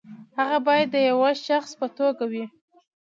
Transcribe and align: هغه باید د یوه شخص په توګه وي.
هغه 0.37 0.57
باید 0.67 0.87
د 0.93 0.97
یوه 1.09 1.31
شخص 1.47 1.71
په 1.79 1.87
توګه 1.97 2.23
وي. 2.31 2.45